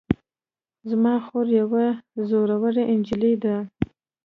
زما 0.89 1.13
خور 1.25 1.45
یوه 1.61 1.85
زړوره 2.29 2.83
نجلۍ 2.99 3.33
ده 3.43 3.55